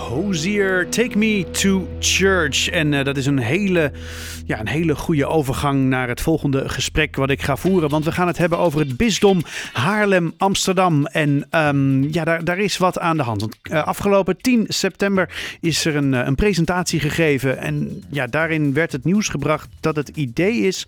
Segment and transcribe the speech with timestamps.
[0.00, 2.68] Hozier, Take Me to Church.
[2.68, 3.92] En uh, dat is een hele,
[4.46, 7.88] ja, een hele goede overgang naar het volgende gesprek wat ik ga voeren.
[7.88, 9.42] Want we gaan het hebben over het bisdom
[9.72, 11.06] Haarlem-Amsterdam.
[11.06, 13.40] En um, ja, daar, daar is wat aan de hand.
[13.40, 15.28] Want, uh, afgelopen 10 september
[15.60, 17.58] is er een, uh, een presentatie gegeven.
[17.58, 20.86] En ja, daarin werd het nieuws gebracht dat het idee is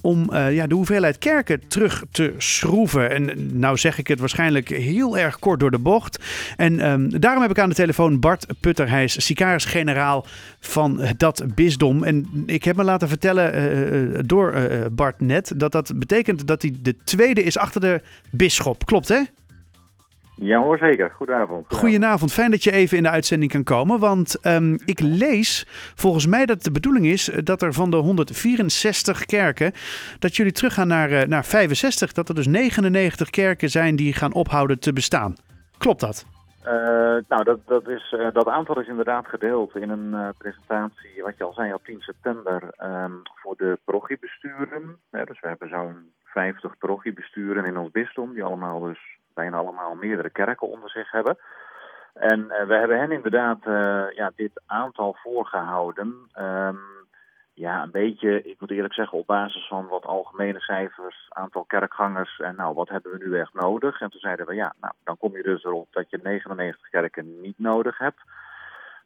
[0.00, 3.10] om ja, de hoeveelheid kerken terug te schroeven.
[3.10, 6.18] En nou zeg ik het waarschijnlijk heel erg kort door de bocht.
[6.56, 8.90] En um, daarom heb ik aan de telefoon Bart Putter.
[8.90, 10.26] Hij is sicaris-generaal
[10.60, 12.04] van dat bisdom.
[12.04, 13.54] En ik heb me laten vertellen
[14.14, 18.00] uh, door uh, Bart net dat dat betekent dat hij de tweede is achter de
[18.30, 18.86] bisschop.
[18.86, 19.20] Klopt hè?
[20.42, 21.10] Ja hoor, zeker.
[21.10, 21.64] Goedenavond.
[21.68, 22.32] Goedenavond.
[22.32, 23.98] Fijn dat je even in de uitzending kan komen.
[23.98, 29.24] Want um, ik lees volgens mij dat de bedoeling is dat er van de 164
[29.24, 29.72] kerken,
[30.18, 32.12] dat jullie teruggaan naar, naar 65.
[32.12, 35.34] Dat er dus 99 kerken zijn die gaan ophouden te bestaan.
[35.78, 36.26] Klopt dat?
[36.66, 41.22] Uh, nou, dat, dat, is, uh, dat aantal is inderdaad gedeeld in een uh, presentatie,
[41.22, 44.98] wat je al zei, op 10 september um, voor de parochiebesturen.
[45.10, 48.98] dus we hebben zo'n 50 parochiebesturen in ons bisdom, die allemaal dus
[49.34, 51.38] bijna allemaal meerdere kerken onder zich hebben.
[52.14, 53.58] En we hebben hen inderdaad
[54.14, 56.30] ja, dit aantal voorgehouden.
[56.38, 56.99] Um,
[57.54, 62.38] ja, een beetje, ik moet eerlijk zeggen, op basis van wat algemene cijfers, aantal kerkgangers
[62.38, 64.00] en nou, wat hebben we nu echt nodig?
[64.00, 67.40] En toen zeiden we, ja, nou, dan kom je dus erop dat je 99 kerken
[67.40, 68.20] niet nodig hebt.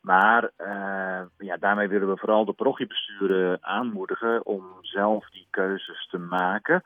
[0.00, 6.19] Maar uh, ja, daarmee willen we vooral de parochiebesturen aanmoedigen om zelf die keuzes te
[6.19, 6.83] maken.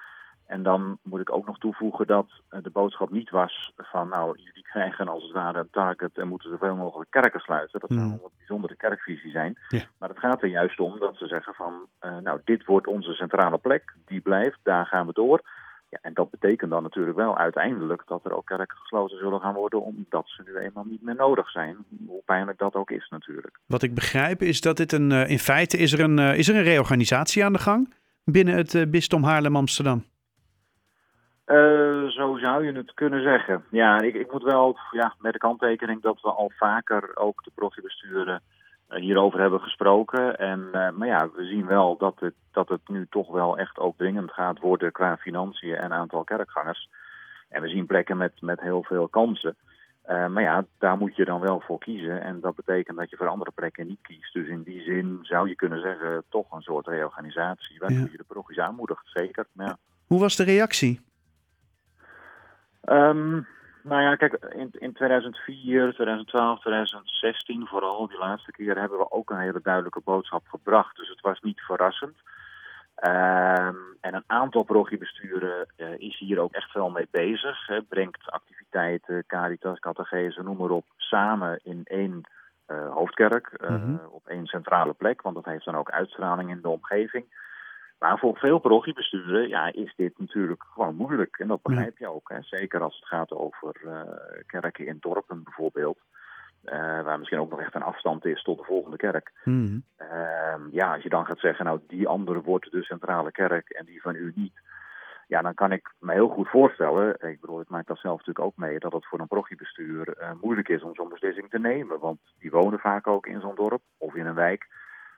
[0.49, 4.63] En dan moet ik ook nog toevoegen dat de boodschap niet was van nou, jullie
[4.63, 7.81] krijgen als het ware een target en moeten zoveel mogelijk kerken sluiten.
[7.81, 8.13] Dat zou mm.
[8.13, 9.59] een bijzondere kerkvisie zijn.
[9.69, 9.83] Ja.
[9.99, 13.13] Maar het gaat er juist om dat ze zeggen van uh, nou, dit wordt onze
[13.13, 15.41] centrale plek, die blijft, daar gaan we door.
[15.89, 19.55] Ja, en dat betekent dan natuurlijk wel uiteindelijk dat er ook kerken gesloten zullen gaan
[19.55, 21.77] worden, omdat ze nu eenmaal niet meer nodig zijn.
[22.07, 23.59] Hoe pijnlijk dat ook is natuurlijk.
[23.67, 26.63] Wat ik begrijp is dat dit een, in feite is er een, is er een
[26.63, 30.05] reorganisatie aan de gang binnen het bisdom Haarlem-Amsterdam.
[31.49, 33.65] Uh, zo zou je het kunnen zeggen.
[33.71, 37.51] Ja, ik, ik moet wel ja, met de kanttekening dat we al vaker ook de
[37.55, 38.43] proffiebesturen
[38.91, 40.39] uh, hierover hebben gesproken.
[40.39, 43.79] En, uh, maar ja, we zien wel dat het, dat het nu toch wel echt
[43.79, 46.89] ook dringend gaat worden qua financiën en aantal kerkgangers.
[47.49, 49.57] En we zien plekken met, met heel veel kansen.
[50.07, 52.23] maar ja, daar moet je dan wel voor kiezen.
[52.23, 54.33] En dat betekent dat je voor andere plekken niet kiest.
[54.33, 57.79] Dus in die zin zou je kunnen zeggen, toch een soort reorganisatie.
[57.79, 58.09] Waardoor ja.
[58.11, 59.47] je de profies aanmoedigt, zeker.
[59.53, 59.79] Ja.
[60.07, 61.07] Hoe was de reactie?
[62.89, 63.47] Um,
[63.83, 69.31] nou ja, kijk, in, in 2004, 2012, 2016 vooral, die laatste keer, hebben we ook
[69.31, 70.97] een hele duidelijke boodschap gebracht.
[70.97, 72.17] Dus het was niet verrassend.
[73.07, 77.67] Um, en een aantal parochiebesturen uh, is hier ook echt wel mee bezig.
[77.67, 82.21] Hè, brengt activiteiten, caritas, catechese, noem maar op, samen in één
[82.69, 84.01] uh, hoofdkerk, uh, mm-hmm.
[84.11, 85.23] op één centrale plek.
[85.23, 87.25] Want dat heeft dan ook uitstraling in de omgeving.
[87.99, 91.39] Maar voor veel parochiebesturen ja, is dit natuurlijk gewoon moeilijk.
[91.39, 92.29] En dat begrijp je ook.
[92.29, 92.43] Hè.
[92.43, 94.01] Zeker als het gaat over uh,
[94.47, 95.99] kerken in dorpen bijvoorbeeld.
[96.65, 99.33] Uh, waar misschien ook nog echt een afstand is tot de volgende kerk.
[99.45, 99.85] Mm.
[99.99, 103.85] Uh, ja, als je dan gaat zeggen, nou die andere wordt de centrale kerk en
[103.85, 104.61] die van u niet.
[105.27, 108.47] Ja, dan kan ik me heel goed voorstellen, ik bedoel, ik maak dat zelf natuurlijk
[108.47, 111.99] ook mee, dat het voor een parochiebestuur uh, moeilijk is om zo'n beslissing te nemen.
[111.99, 114.67] Want die wonen vaak ook in zo'n dorp of in een wijk.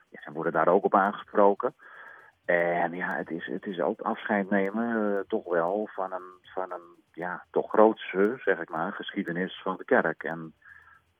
[0.09, 1.73] Ja, ze worden daar ook op aangesproken.
[2.45, 6.71] En ja, het is, het is ook afscheid nemen, uh, toch wel, van een, van
[6.71, 10.23] een ja, toch grootse, zeg ik maar, geschiedenis van de kerk.
[10.23, 10.53] En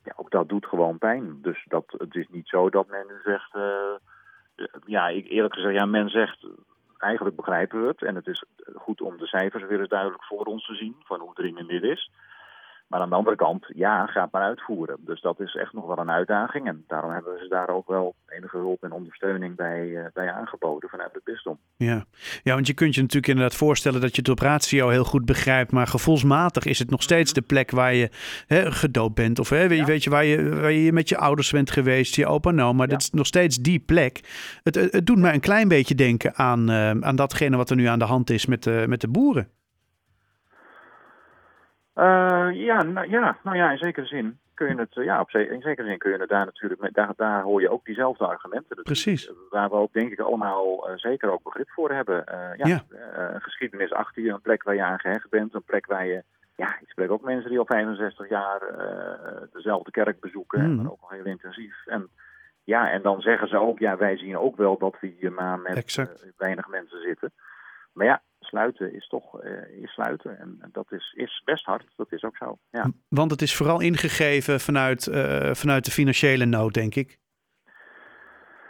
[0.03, 1.41] ja, ook dat doet gewoon pijn.
[1.41, 3.95] Dus dat, het is niet zo dat men nu zegt, uh,
[4.85, 6.47] ja, ik, eerlijk gezegd, ja, men zegt,
[6.97, 8.01] eigenlijk begrijpen we het.
[8.01, 8.43] En het is
[8.75, 11.83] goed om de cijfers weer eens duidelijk voor ons te zien, van hoe dringend dit
[11.83, 12.11] is.
[12.91, 14.97] Maar aan de andere kant, ja, gaat maar uitvoeren.
[14.99, 16.67] Dus dat is echt nog wel een uitdaging.
[16.67, 20.31] En daarom hebben we ze daar ook wel enige hulp en ondersteuning bij, uh, bij
[20.31, 21.57] aangeboden vanuit het bisdom.
[21.77, 22.05] Ja.
[22.43, 25.25] ja, want je kunt je natuurlijk inderdaad voorstellen dat je het op ratio heel goed
[25.25, 25.71] begrijpt.
[25.71, 28.09] Maar gevoelsmatig is het nog steeds de plek waar je
[28.47, 29.39] hè, gedoopt bent.
[29.39, 29.85] Of hè, ja.
[29.85, 32.73] weet je, waar je, waar je met je ouders bent geweest, je opa nou.
[32.73, 32.91] Maar ja.
[32.91, 34.19] dat is nog steeds die plek.
[34.63, 37.85] Het, het doet me een klein beetje denken aan, uh, aan datgene wat er nu
[37.85, 39.47] aan de hand is met, uh, met de boeren.
[41.95, 45.61] Uh, ja, nou, ja, nou ja, in zekere zin kun je het, ja, op in
[45.61, 48.75] zekere zin kun je het daar natuurlijk, met, daar, daar hoor je ook diezelfde argumenten.
[48.75, 49.31] Dus Precies.
[49.49, 52.23] Waar we ook denk ik allemaal uh, zeker ook begrip voor hebben.
[52.29, 52.83] Uh, ja, ja.
[53.33, 56.23] een geschiedenis achter je, een plek waar je aan gehecht bent, een plek waar je,
[56.55, 58.61] ja, ik spreek ook mensen die al 65 jaar
[59.53, 60.79] dezelfde kerk bezoeken mm.
[60.79, 61.85] en ook al heel intensief.
[61.85, 62.09] En
[62.63, 65.59] ja, en dan zeggen ze ook, ja, wij zien ook wel dat we hier maar
[65.59, 67.31] met weinig mensen zitten.
[67.93, 68.21] Maar ja,
[68.51, 69.43] sluiten is toch
[69.81, 70.39] is sluiten.
[70.39, 72.57] En dat is, is best hard, dat is ook zo.
[72.71, 72.85] Ja.
[73.09, 75.03] Want het is vooral ingegeven vanuit,
[75.51, 77.17] vanuit de financiële nood, denk ik.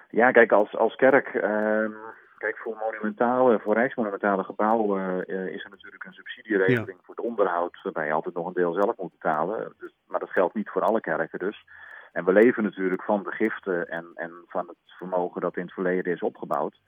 [0.10, 1.92] Ja, kijk, als, als kerk, ehm,
[2.38, 8.06] kijk, voor monumentale, voor rijksmonumentale gebouwen is er natuurlijk een subsidieregeling voor het onderhoud, waarbij
[8.06, 9.74] je altijd nog een deel zelf moet betalen.
[9.80, 11.66] Dus, maar dat geldt niet voor alle kerken dus.
[12.12, 15.74] En we leven natuurlijk van de giften en, en van het vermogen dat in het
[15.74, 16.80] verleden is opgebouwd.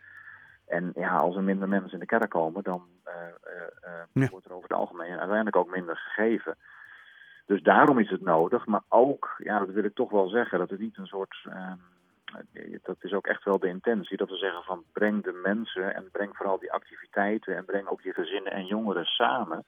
[0.67, 4.53] En ja, als er minder mensen in de kerk komen, dan uh, uh, wordt er
[4.53, 6.57] over het algemeen uiteindelijk ook minder gegeven.
[7.45, 8.65] Dus daarom is het nodig.
[8.65, 11.45] Maar ook, ja, dat wil ik toch wel zeggen, dat het niet een soort.
[11.49, 11.77] Ehm,
[12.83, 16.09] dat is ook echt wel de intentie, dat we zeggen van breng de mensen en
[16.11, 19.65] breng vooral die activiteiten en breng ook je gezinnen en jongeren samen.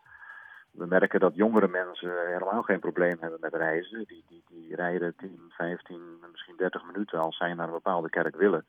[0.72, 4.06] We merken dat jongere mensen helemaal geen probleem hebben met reizen.
[4.08, 6.02] Die, die, die rijden 10, 15,
[6.32, 8.66] misschien 30 minuten als zij naar een bepaalde kerk willen.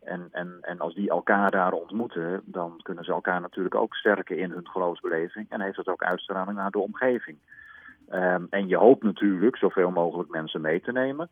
[0.00, 4.38] En, en, en als die elkaar daar ontmoeten, dan kunnen ze elkaar natuurlijk ook sterken
[4.38, 5.46] in hun geloofsbeleving.
[5.48, 7.38] En heeft dat ook uitstraling naar de omgeving.
[8.12, 11.28] Um, en je hoopt natuurlijk zoveel mogelijk mensen mee te nemen.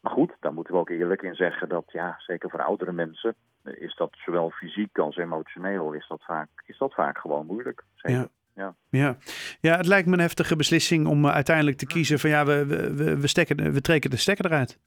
[0.00, 3.34] Maar goed, daar moeten we ook eerlijk in zeggen dat, ja, zeker voor oudere mensen,
[3.64, 7.84] is dat zowel fysiek als emotioneel, is dat vaak, is dat vaak gewoon moeilijk.
[7.94, 8.20] Zeker.
[8.20, 8.28] Ja.
[8.54, 8.74] Ja.
[8.90, 9.16] Ja.
[9.60, 12.66] ja, het lijkt me een heftige beslissing om eh, uiteindelijk te kiezen van ja, we,
[12.66, 14.78] we, we, stekken, we trekken de stekker eruit.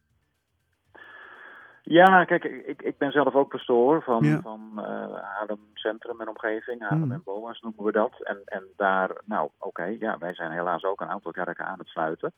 [1.85, 4.83] Ja, kijk, ik, ik ben zelf ook pastoor van, van uh,
[5.21, 7.12] Haarlem Centrum en omgeving, Haarlem mm.
[7.12, 8.13] en Boas noemen we dat.
[8.24, 11.88] En, en daar, nou oké, ja, wij zijn helaas ook een aantal kerken aan het
[11.88, 12.33] sluiten.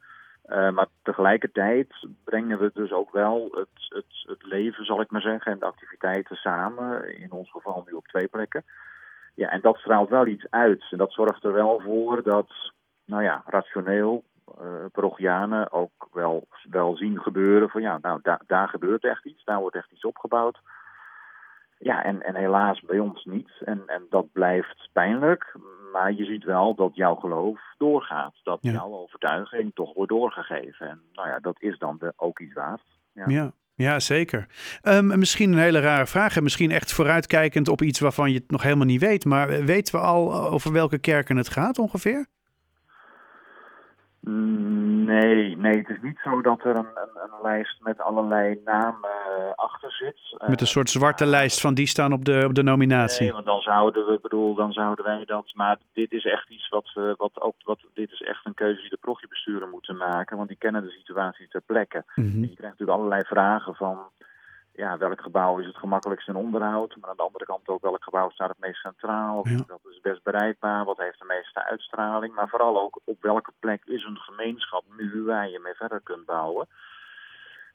[0.48, 5.22] Uh, maar tegelijkertijd brengen we dus ook wel het, het, het leven, zal ik maar
[5.22, 7.18] zeggen, en de activiteiten samen.
[7.18, 8.64] In ons geval nu op twee plekken.
[9.36, 10.86] Ja, en dat straalt wel iets uit.
[10.90, 12.72] En dat zorgt er wel voor dat,
[13.06, 14.24] nou ja, rationeel
[14.92, 19.60] parochianen ook wel, wel zien gebeuren van ja, nou da daar gebeurt echt iets, daar
[19.60, 20.60] wordt echt iets opgebouwd.
[21.78, 23.52] Ja, en, en helaas bij ons niet.
[23.66, 25.56] En, en dat blijft pijnlijk.
[25.92, 28.34] Maar je ziet wel dat jouw geloof doorgaat.
[28.44, 30.90] Dat jouw overtuiging toch wordt doorgegeven.
[30.90, 32.82] En nou ja, dat is dan de, ook iets waard.
[33.14, 33.24] Ja.
[33.28, 33.52] ja.
[33.78, 34.48] Ja, zeker.
[34.84, 38.52] Um, misschien een hele rare vraag en misschien echt vooruitkijkend op iets waarvan je het
[38.52, 39.26] nog helemaal niet weet.
[39.26, 42.26] Maar weten we al over welke kerken het gaat ongeveer?
[44.28, 49.10] Nee, nee, het is niet zo dat er een, een, een lijst met allerlei namen
[49.40, 50.48] uh, achter zit.
[50.48, 53.24] Met een soort zwarte uh, lijst van die staan op de, op de nominatie.
[53.24, 55.52] Nee, want dan zouden we, bedoel, dan zouden wij dat.
[55.54, 58.82] Maar dit is echt iets wat we, wat ook, wat, dit is echt een keuze
[58.82, 62.04] die de prochtiebesturen moeten maken, want die kennen de situatie ter plekke.
[62.16, 62.42] Mm -hmm.
[62.42, 64.00] Je krijgt natuurlijk allerlei vragen van
[64.76, 66.96] ja, welk gebouw is het gemakkelijkst in onderhoud?
[66.96, 69.48] Maar aan de andere kant ook welk gebouw staat het meest centraal?
[69.48, 69.58] Ja.
[69.68, 70.86] Dat is best bereikbaar.
[70.86, 72.36] Wat heeft de meeste uitstraling?
[72.36, 76.26] Maar vooral ook op welke plek is een gemeenschap nu waar je mee verder kunt
[76.26, 76.68] bouwen?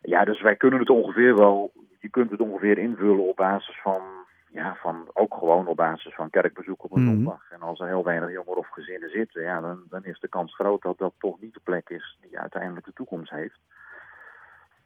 [0.02, 4.02] Ja, dus wij kunnen het ongeveer wel, je kunt het ongeveer invullen op basis van,
[4.48, 7.14] ja, van ook gewoon op basis van kerkbezoek op een mm.
[7.14, 7.50] zondag.
[7.50, 10.54] En als er heel weinig jongeren of gezinnen zitten, ja, dan, dan is de kans
[10.54, 13.58] groot dat dat toch niet de plek is die uiteindelijk de toekomst heeft.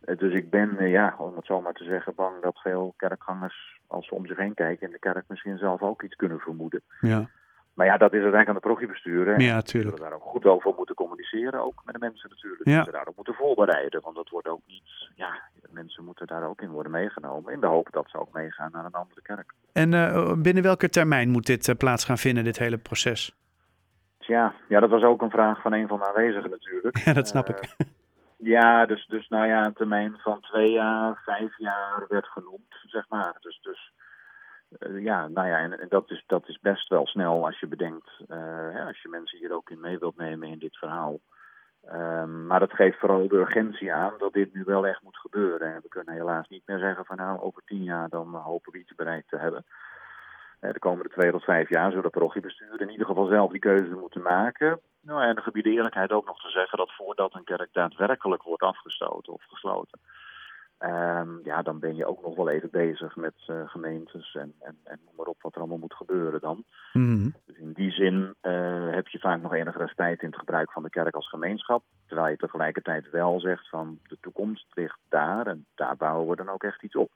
[0.05, 2.95] Eh, dus ik ben, eh, ja, om het zo maar te zeggen, bang dat veel
[2.97, 6.39] kerkgangers, als ze om zich heen kijken in de kerk, misschien zelf ook iets kunnen
[6.39, 6.83] vermoeden.
[7.01, 7.29] Ja.
[7.75, 9.41] Maar ja, dat is uiteindelijk aan de prochtiebesturen.
[9.41, 9.97] Ja, natuurlijk.
[9.97, 12.69] We daar ook goed over moeten communiceren, ook met de mensen natuurlijk.
[12.69, 12.83] Ja.
[12.83, 15.41] daar ook moeten voorbereiden, want dat wordt ook niet, ja,
[15.71, 17.53] mensen moeten daar ook in worden meegenomen.
[17.53, 19.53] In de hoop dat ze ook meegaan naar een andere kerk.
[19.73, 23.37] En uh, binnen welke termijn moet dit uh, plaats gaan vinden, dit hele proces?
[24.19, 26.99] Ja, ja, dat was ook een vraag van een van de aanwezigen natuurlijk.
[27.05, 27.87] Ja, dat snap uh, ik.
[28.45, 33.09] Ja, dus, dus nou ja, een termijn van twee jaar, vijf jaar werd genoemd, zeg
[33.09, 33.37] maar.
[33.41, 33.93] Dus, dus
[34.79, 37.67] uh, ja, nou ja, en, en, dat, is, dat is best wel snel als je
[37.67, 41.21] bedenkt, uh, als je mensen hier ook in mee wilt nemen in dit verhaal.
[41.93, 45.75] Um, maar dat geeft vooral de urgentie aan dat dit nu wel echt moet gebeuren.
[45.75, 48.79] En we kunnen helaas niet meer zeggen van nou, over tien jaar dan hopen we
[48.79, 49.65] iets bereikt te hebben.
[50.65, 53.95] Uh, de komende twee tot vijf jaar zullen parochiebesturen in ieder geval zelf die keuze
[53.95, 54.81] moeten maken.
[55.01, 58.43] Nou, en de gebied de eerlijkheid ook nog te zeggen dat voordat een kerk daadwerkelijk
[58.43, 59.99] wordt afgestoten of gesloten,
[60.79, 64.77] um, ja, dan ben je ook nog wel even bezig met uh, gemeentes en, en,
[64.85, 66.65] en, noem maar op wat er allemaal moet gebeuren dan.
[66.93, 67.35] Mm -hmm.
[67.47, 70.83] Dus in die zin uh, heb je vaak nog enige respijt in het gebruik van
[70.83, 75.67] de kerk als gemeenschap, terwijl je tegelijkertijd wel zegt van de toekomst ligt daar en
[75.75, 77.11] daar bouwen we dan ook echt iets op.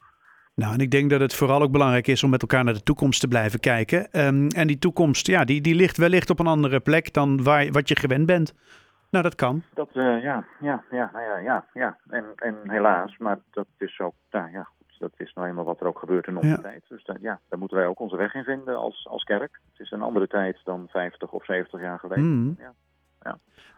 [0.58, 2.82] Nou, en ik denk dat het vooral ook belangrijk is om met elkaar naar de
[2.82, 4.26] toekomst te blijven kijken.
[4.26, 7.70] Um, en die toekomst, ja, die, die ligt wellicht op een andere plek dan waar,
[7.70, 8.54] wat je gewend bent.
[9.10, 9.62] Nou, dat kan.
[9.74, 11.96] Dat, uh, ja, ja, ja, ja, ja, ja.
[12.08, 15.86] En, en helaas, maar dat is ook, nou ja, dat is nou eenmaal wat er
[15.86, 16.56] ook gebeurt in onze ja.
[16.56, 16.84] tijd.
[16.88, 19.60] Dus dat, ja, daar moeten wij ook onze weg in vinden als, als kerk.
[19.70, 22.42] Het is een andere tijd dan 50 of 70 jaar geleden.
[22.42, 22.56] Mm.
[22.58, 22.72] Ja.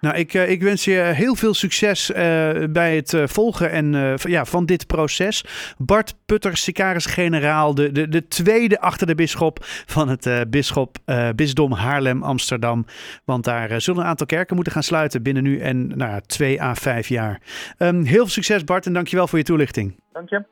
[0.00, 4.16] Nou, ik, eh, ik wens je heel veel succes eh, bij het eh, volgen en,
[4.22, 5.44] ja, van dit proces.
[5.78, 10.96] Bart Putter, sicaris-generaal, de, de, de tweede achter de bisschop van het bisschop,
[11.34, 12.84] bisdom Haarlem-Amsterdam.
[13.24, 16.74] Want daar zullen een aantal kerken moeten gaan sluiten binnen nu en nou, twee à
[16.74, 17.40] vijf jaar.
[17.78, 20.00] Um, heel veel succes Bart en dankjewel voor je toelichting.
[20.12, 20.44] Dank je.